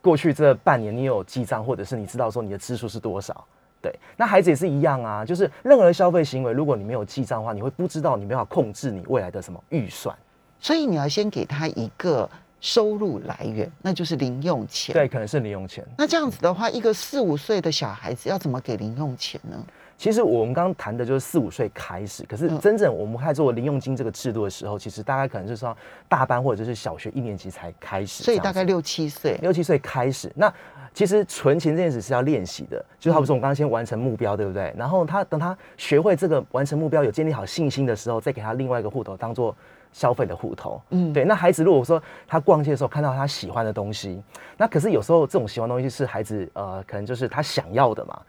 [0.00, 3.44] 过去这半年你有记账，或者是你知道说你的支出是多少。
[3.84, 10.16] 对，那孩子也是一样啊，就是任何的消费行为，如果你没有记账的话，你会不知道你没办法控制你未来的什么预算。
[10.58, 12.26] 所以你要先给他一个
[12.62, 14.94] 收入来源，那就是零用钱。
[14.94, 15.84] 对，可能是零用钱。
[15.98, 19.62] 那这样子的话，一个四五岁的小孩子要怎么给零用钱呢？
[20.04, 25.74] 其实我们刚刚谈的就是四五岁开始，可是嗯真正我们开始做零用金这个制度的时候，其实大概可能就是说
[26.10, 29.38] 大班或者是小学一年级才开始所以大概六七岁。
[29.40, 30.30] 六七岁开始。
[30.36, 30.52] 那
[30.92, 34.74] 其实存钱这件事是要练习的，就好比说我们刚刚先完成目标，对不对？
[34.76, 39.56] 然后他等他学会这个完成目标，有建立好信心的时候，再给他另外一个户头当做
[39.90, 40.82] 消费的户头。
[40.90, 41.24] 嗯嗯，对。
[41.24, 44.22] 那孩子如果说他逛街的时候看到他喜欢的东西，
[44.58, 48.20] 那可是有时候这种喜欢的东西是孩子呃可能就是他想要的嘛。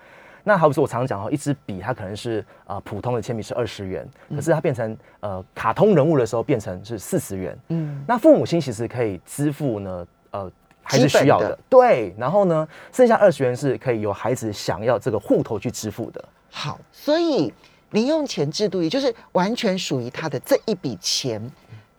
[0.47, 7.57] 那好比说，我常常讲哦，一支笔它可能是呃普通的铅笔是二十元，可是它变成呃卡通人物的时候变成是四十元。
[7.69, 10.51] 嗯，那父母亲其实可以支付呢，呃，
[10.83, 12.13] 还是需要的，的对。
[12.15, 16.23] 然后呢，剩下二十元是可以由孩子想要这个户头去支付的。
[16.51, 17.51] 好，所以
[17.89, 21.41] 零用钱制度，也就是完全属于他的这一笔钱，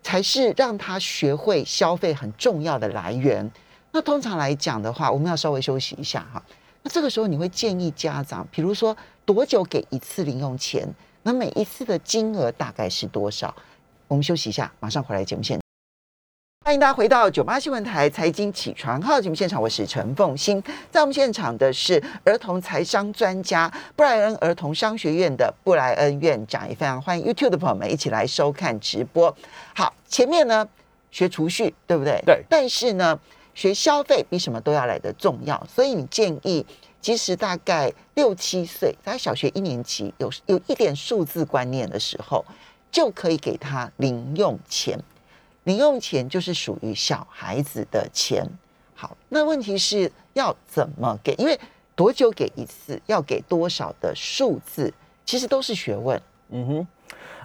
[0.01, 3.51] 才是让他学会消费很重要的来源。
[3.91, 6.41] 那通常来讲的话，我们要稍微休息一下哈。
[6.87, 8.95] 那这个时候，你会建议家长，比如说
[9.25, 10.87] 多久给一次零用钱？
[11.23, 13.53] 那每一次的金额大概是多少？
[14.07, 15.61] 我们休息一下，马上回来节目现场。
[16.63, 20.63] 欢迎大家回到九八新闻台财经起床号节目现场，我是陈凤欣。
[20.89, 29.35] 在我们现场的是儿童财商专家布莱恩儿童商学院的布莱恩院长，也非常欢迎 YouTube 的朋友们一起来收看直播。
[29.75, 30.65] 好，前面呢
[31.11, 32.23] 学储蓄，对不对？
[32.25, 33.19] 对但是呢，
[33.57, 36.63] 学消费比什么都要来的重要，所以你建议，
[37.01, 42.45] 其实大概六七岁，在小学一年级有有一点数字观念的时候，
[42.91, 44.99] 就可以给他零用钱。
[45.63, 48.47] 零用钱就是属于小孩子的钱。
[48.93, 51.33] 好，那问题是要怎么给？
[51.39, 51.59] 因为
[51.95, 54.93] 多久给一次，要给多少的数字，
[55.25, 56.21] 其实都是学问。
[56.49, 56.87] 嗯哼，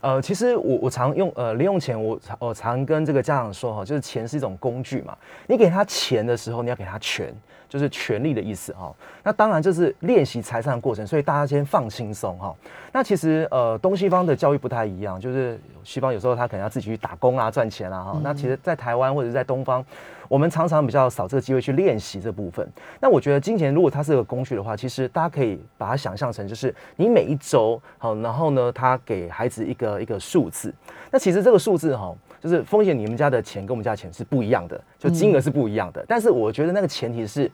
[0.03, 7.33] 呃，其实我我常用呃零用钱，我我常跟这个家长说哈，就是钱是一种工具嘛，你给他钱的时候，你要给他权，
[7.72, 8.94] 就是权利的意思哈。
[9.22, 12.54] 那当然这是练习财产的过程，所以大家先放轻松哈。
[12.92, 18.20] 那其实呃东西方的教育不太一样，就是西方有时候他可能要自己去打工啊赚钱啊哈。
[18.22, 19.82] 那其实，在台湾或者在东方，
[20.28, 22.70] 我们常常比较少这个机会去练习这部分。
[23.00, 30.70] 那我觉得金钱如果它是个工具的话，其实大家可以把它想象成就是你每一周好，然后呢，他给孩子一个一个数字。
[31.11, 36.05] 那其实这个数字哈，就是风险，你们家的钱跟我们家的钱是不一样的，就金额是不一样的。
[36.09, 37.50] 但是我觉得那个前提是。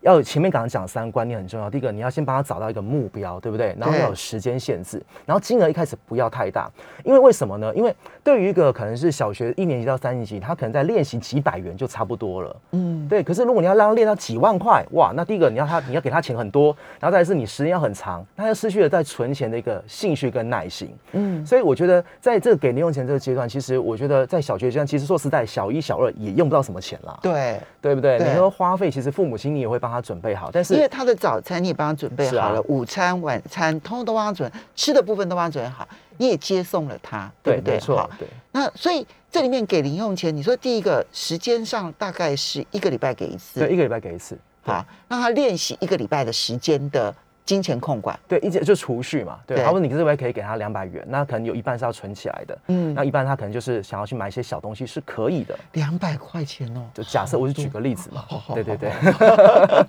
[0.00, 1.68] 要前面刚刚讲三个观念很重要。
[1.68, 3.74] 第一个，你要先帮他找到一个目标，对不对？
[3.78, 6.70] 然后要有时间限制，然后金额一开始不要太大，
[7.04, 7.72] 因为为什么呢？
[7.74, 12.56] 因为对于一个可能是小学一年级到三年级，他可能在练习几百元就差不多了。
[12.72, 13.22] 嗯，对。
[13.22, 20.88] 可是如果你要让他练到几万块，哇，那第一个你要他你要给他钱很多，然后再是你时间要很长，他就失去了在存钱的一个兴趣跟耐心。
[21.12, 27.18] 嗯，所以我觉得在这个给零用钱这个阶段，其实我觉得在小学阶段，其实说实在，小一、小二也用不到什么钱啦。
[27.22, 28.18] 对，对不对？
[28.18, 37.74] 你说花费，其实父母亲你也会帮他准备好，但是因为他的早餐你也帮他准备好了，啊午餐、晚餐通通都帮他准，吃的部分都帮他准备好，你也接送了他，对不对？
[37.74, 38.28] 没错，对。
[38.52, 44.38] 那所以这里面给零用钱，你说第一个时间上大概是一个礼拜给一次，对，一个礼拜给一次。
[44.62, 47.14] 好，让他练习一个礼拜的时间的
[47.48, 48.18] 金钱控管。
[48.28, 49.64] 对，一直就储蓄嘛，对，对。
[49.64, 58.92] 他说你这边可以给他两百元，那可能有一半是要存起来的，嗯嗯，那一半他可能就是想要去买一些小东西是可以的，两百块钱哦，就假设我就举个例子嘛，对对对，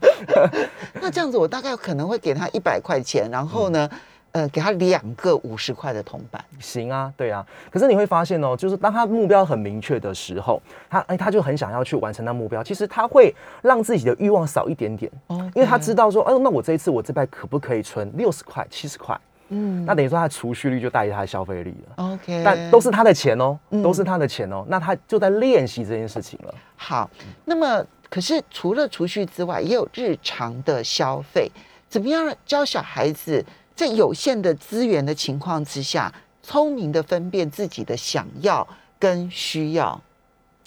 [1.02, 3.90] 那这样子我大概可能会给他一百块钱，然后呢，
[4.32, 6.44] 呃，给他两个五十块的铜板。
[6.60, 19.20] 行啊，对啊，可是你会发现哦，就是当他目标很明确的时候，他哎他就很想要去完成那目标，其实他会让自己的欲望少一点点，哦因为他知道说，哦，那我这一次我这边可不可以存六十块、七十块？
[19.52, 22.14] 嗯那等于说他的储蓄率就大于他的消费力了。
[22.14, 26.54] ，OK，但都是他的钱哦，嗯都是他的钱哦，那他就在练习这件事情了。
[26.76, 27.10] 好。
[27.46, 31.52] 那么，可是除了储蓄之外，也有日常的消费。
[31.88, 33.44] 怎么样教小孩子
[33.80, 36.14] 在有限的资源的情况之下，
[36.44, 38.68] 聪明的分辨自己的想要
[39.00, 40.02] 跟需要？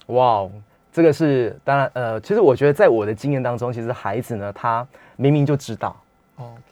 [0.06, 0.50] 哇哦，
[0.90, 5.94] 这个是当然，呃，其实我觉得在我的经验当中，其实孩子呢，他明明就知道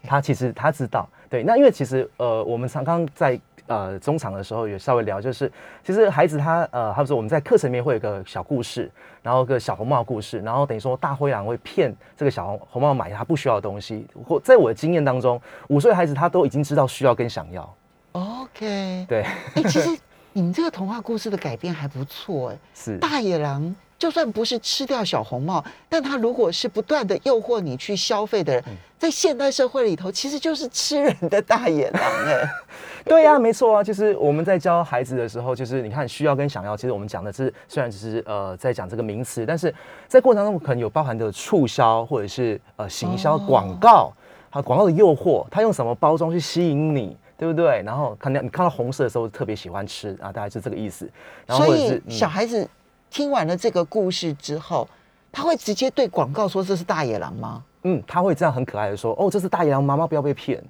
[0.02, 3.38] 他其实他知道，对，那因为其实呃，我们常刚在
[3.70, 5.50] 呃中场的时候也稍微聊，就是
[5.84, 8.90] 其实孩子他呃，他说我们在课程里面会有一个小故事，
[9.22, 17.74] 然后个小红帽故事，然后等于说大灰狼会骗这个小红红帽买他不需要的东西，或在我的经验当中，五岁孩子他都已经知道需要跟想要
[18.12, 19.22] ，OK，对，
[19.54, 19.96] 哎、其实
[20.32, 22.58] 你们这个童话故事的改编还不错哎。
[22.74, 32.48] 是，大野狼就算不是吃掉小红帽，但他如果是不断的诱惑你去消费的人，嗯在现代社会里头，其实就是吃人的大野狼哎。
[33.04, 33.84] 对呀、没错啊。
[33.84, 39.74] 就是我们在教孩子的时候，就是你看需要跟想要，其实我们讲的是虽然只是呃在讲这个名词，但是
[40.08, 44.12] 在过程当中可能有包含的促销或者是呃行销哦广告，
[44.48, 47.14] 还有广告的诱惑，他用什么包装去吸引你。
[47.40, 47.82] 对不对？
[47.86, 51.10] 然后看到你看到红色的时候特别喜欢吃啊，大概是这个意思。
[51.46, 52.68] 然后所以或者是、嗯小孩子
[53.10, 54.88] 听完了这个故事之后，
[55.32, 57.62] 他会直接对广告说这是大野狼吗？
[57.82, 60.62] 嗯，他会这样很可爱的说：“哦，这是大野狼，妈妈不要被骗。”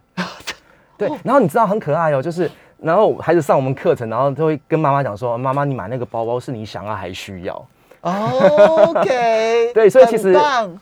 [0.97, 7.67] 对哦，然后你知道很可爱哦，就是然后孩子上我们课程，然后就会跟妈妈讲说：“妈妈，你买那个包包是你想要还需要？”
[8.03, 10.33] OK， 对，所以其实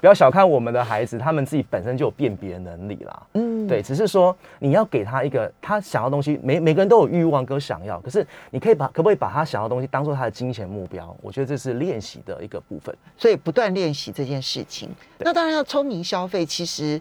[0.00, 3.22] 不要小看我们的孩子，他们自己本身就有辨别能力啦。
[3.34, 11.14] 嗯对，只是说你要给他一个他想要的东西，每每个人都有欲望跟想要，可是你可以把可不可以把他想要的东西当做他的金钱目标？
[11.20, 12.96] 我觉得这是练习的一个部分。
[13.16, 14.88] 所以不断练习这件事情。
[15.18, 17.00] 那当然要聪明消费，其实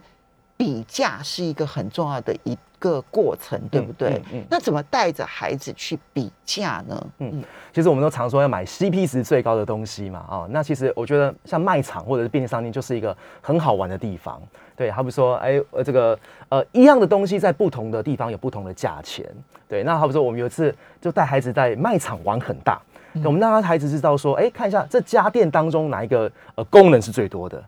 [0.57, 4.09] 比价是一个很重要的一个过程，对不对？
[4.09, 7.07] 嗯嗯那怎么带着孩子去比价呢？
[7.19, 14.41] 嗯，其实我们都常说要买 CP 值最高的东西嘛，哦，那其实我觉得像卖场或者是便利商店就是一个很好玩的地方。
[14.75, 16.17] 对，好比说，哎，呃，这个
[16.49, 19.25] 呃一样的东西在不同的地方有不同的价钱。
[19.67, 22.79] 对，那好比说我们有一次就带孩子在卖场玩很大，
[23.23, 27.63] 我们让他孩子知道说，哎，看一下这家店当中哪一个呃功能是最多的，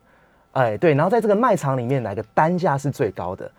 [0.52, 3.52] 哎，对，然后在这个卖场里面哪个单价是最高的，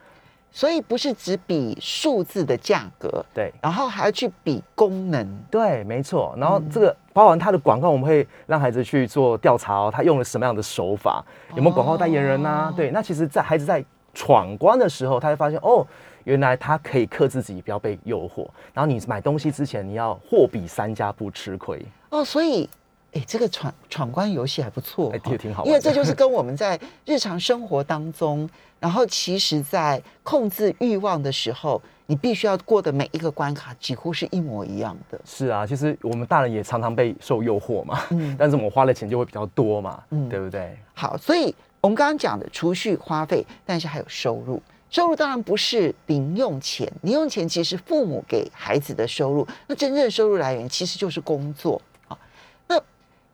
[0.52, 3.52] 所以不是只比数字的价格，对。
[3.62, 5.38] 然后还要去比功能。
[5.50, 6.34] 对，没错。
[6.36, 11.24] 然后这个包含它的广告，我们会让孩子去做调查哦，他用了什么样的手法，
[11.54, 15.86] 有没有广告代言人呐、哦对，那其实，在孩子在闯关的时候，他会发现哦，
[16.24, 18.46] 原来他可以克制自己，不要被诱惑。
[18.74, 21.80] 然后你买东西之前，你要货比三家，不吃亏。
[22.08, 22.68] 哦，所以，
[23.12, 28.50] 哎，这个闯闯关游戏还不错，哎哈挺挺好玩因为这就是跟我们在日常生活当中，
[28.80, 35.20] 然后其实在控制欲望的时候，你必须要过的每一个关卡，几乎是一模一样的。
[35.24, 40.76] 是啊，其实我们大人也常常被受诱惑嘛，嗯 但是我们花的钱就会比较多嘛，嗯对不对？
[40.94, 44.60] 好，所以我们刚刚讲的储蓄花费，但是还有收入。
[44.90, 52.18] 收入当然不是零用钱，零用钱其实是父母给孩子的收入，那真正的收入来源其实就是工作啊。
[52.66, 52.76] 那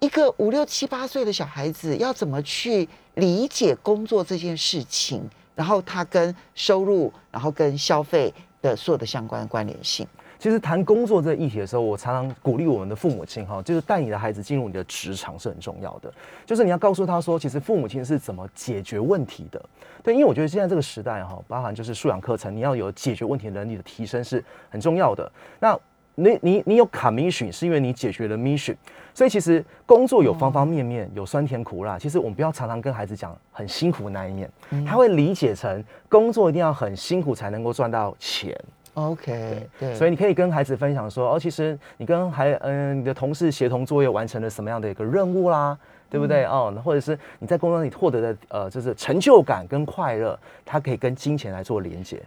[0.01, 2.86] 一个五六七八岁的小孩子要怎么去
[3.16, 5.22] 理解工作这件事情，
[5.54, 10.06] 然后它跟收入，然后跟消费的所有的相关关联性？
[10.38, 16.12] 其实谈工作这个议题的时候，我常常鼓励我们的父母亲哈，就是带你的孩子进入你的职场是很重要的。
[16.44, 19.64] 就是你要告诉他说，其实父母亲是怎么解决问题的。
[20.02, 25.32] 对，因为我觉得现在这个时代哈，包含就是素养课程，你要有解决问题能力的提升是很重要的。
[25.58, 25.76] 那
[26.16, 28.74] 你你你有 commission 是因为你解决了 mission，
[29.14, 31.98] 所以其实工作有方方面面，有酸甜苦辣。
[31.98, 34.50] 其实我们不要常常跟孩子讲很辛苦的那一面，
[34.86, 38.58] 他会理解成工作一定要很辛苦才能够赚到钱。
[38.94, 45.76] OK，对，所以你可以跟孩子分享说，哦，其实你跟孩嗯、你的同事协同作业完成了什么样的一个任务啦，
[46.08, 46.44] 对不对？
[46.46, 52.22] 哦，或者是你在工作里获得的呃，就是成就感跟快乐，它可以跟金钱来做连接。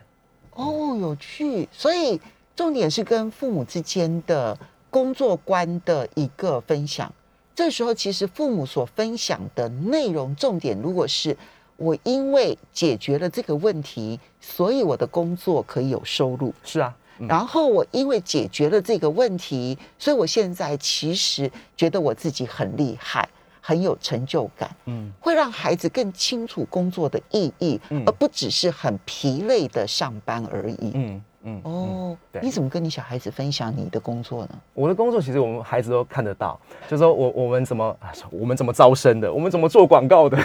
[0.53, 1.67] 哦，有趣。
[1.71, 2.21] 所以
[2.59, 4.57] 重点是跟父母之间的
[4.89, 7.09] 工作观的一个分享。
[7.55, 11.37] 这时候，其实父母所分享的内容重点，如果是
[11.77, 16.53] 我因为解决了这个问题，所以我的工作可以有收入。
[16.61, 23.25] 是啊，嗯然后我因为解决了这个问题，所以我现在其实觉得我自己很厉害，
[23.61, 24.69] 很有成就感。
[24.83, 30.91] 嗯，会让孩子更清楚工作的意义，嗯而不只是很疲累的上班而已。
[30.93, 34.49] 嗯嗯，嗯哦，对你怎么跟你小孩子分享你的工作呢？
[34.73, 40.37] 我的工作其实我们孩子都看得到，就是说我我们怎么啊我们怎么招生的，我们怎么做广告的，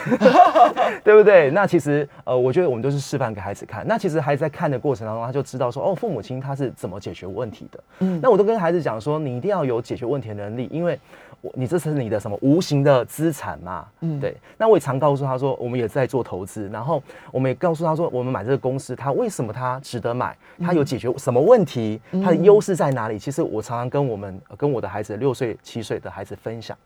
[1.02, 1.50] 对不对？
[1.50, 3.86] 那其实呃，我觉得我们都是示范给孩子看。
[3.86, 7.80] 那其实孩子在看的过程当中，他就知道说哦，父母亲他是怎么解决问题的。
[8.00, 11.23] 嗯那我都跟孩子讲说，你一定要有解决问题的能力，因为我
[11.54, 13.86] 你这是你的什么无形的资产嘛。
[14.00, 14.36] 嗯对。
[14.56, 20.36] 那我也常告诉他说，我们也在做投资，然后我们也告诉他说，我们买这个公司，它为什么它值得买？
[20.60, 22.00] 它有解决什么问题？
[22.22, 23.18] 它的优势在哪里？
[23.18, 26.76] 其实我常常跟我们呃跟我的孩子六岁、七岁的孩子分享。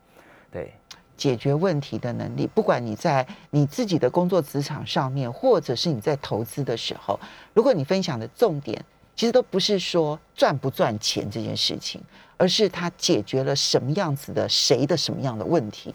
[0.50, 0.72] 对，
[1.16, 7.18] 解决问题的能力，不管你在你自己的工作职场上面，或者是你在投资的时候，
[7.52, 8.82] 如果你分享的重点，
[9.14, 12.00] 其实都不是说赚不赚钱这件事情，
[12.38, 15.94] 而是他解决了什么样子的谁的什么样的问题，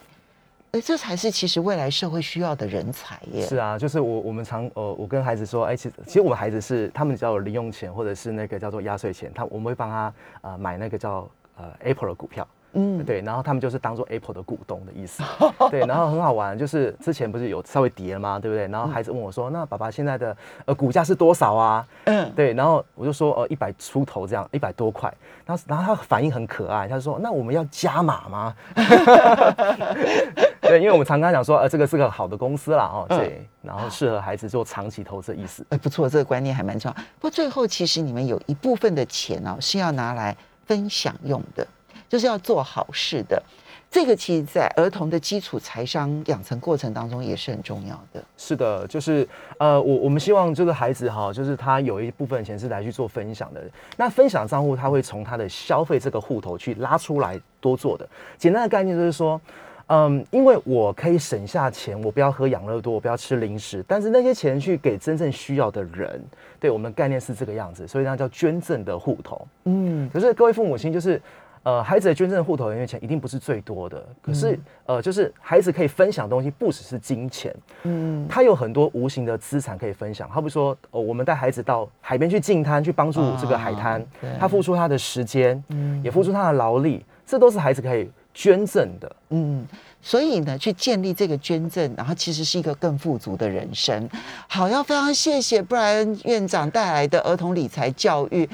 [0.72, 3.46] 哎这才是其实未来社会需要的人才耶。
[3.46, 12.46] 是啊，就是我我们常呃，我跟孩子说，哎、其实其实我们孩子是他们只要有零用钱或者是那个叫做压岁钱，他我们会帮他呃买那个叫呃 Apple 的股票。
[12.74, 15.22] 嗯，对，然后他们就是当做 Apple 的股东的意思，
[15.70, 18.38] 对，然后很好玩，就是之前不是有稍微跌了吗？
[18.38, 18.66] 对不对？
[18.68, 25.12] 然后孩子问我说：“那爸爸现在的呃股价是多少啊？”嗯，对，然后我就说呃一百出头这样，一百多块。
[25.46, 28.54] 然后然后他反应很可爱，他就说：“那我们要加码吗？”
[30.60, 35.64] 对，因为我们常跟他讲说，呃，这个是个好的公司啦，哦，嗯对，然后适合孩子做长期投资的意思。
[35.68, 36.94] 哎，不错，这个观念还蛮重要。
[37.16, 41.66] 不过最后，其实你们有一部分的钱哦，是要拿来分享用的，
[42.14, 43.42] 就是要做好事的。
[43.90, 48.22] 这个其实，在儿童的基础财商养成过程当中也是很重要的。
[48.36, 53.60] 是的，就是呃，我我们希望这个孩子哈，就是他有一部分钱是来去做分享的。
[53.96, 58.08] 那分享账户他会从他的消费这个户头去拉出来多做的。
[58.38, 59.40] 简单的概念就是说，
[59.88, 66.24] 嗯，因为我可以省下钱，我不要喝养乐多，我不要吃零食，但是那些钱去给真正需要的人。
[66.60, 69.44] 对我们的概念是这个样子，所以那叫捐赠的户头。
[69.64, 71.20] 嗯，可是各位父母亲就是。
[71.64, 77.54] 呃，孩子的捐赠户头里面钱一定不是最多的，可是、呃，就是孩子可以分享的东西不只是金钱，
[77.84, 89.16] 嗯他有很多无形的资产可以分享，好比说，呃，我们带孩子到海边去净滩，去帮助这个海滩，啊他付出他的时间，嗯也付出他的劳力，这都是孩子可以捐赠的。
[89.30, 89.66] 嗯，
[90.02, 94.06] 所以呢，去建立这个捐赠，然后其实是一个更富足的人生。
[94.46, 98.46] 好，要非常谢谢布莱恩院长带来的儿童理财教育。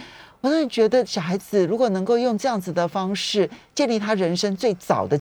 [0.43, 5.19] 我真的觉得小孩子如果能够用这样子的方式建立他人生最早的